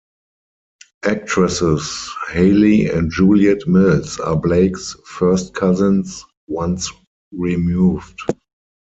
Actresses 1.05 2.09
Hayley 2.31 2.89
and 2.89 3.11
Juliet 3.11 3.67
Mills 3.67 4.19
are 4.19 4.35
Blake's 4.35 4.95
first 5.05 5.53
cousins 5.53 6.25
once-removed. 6.47 8.17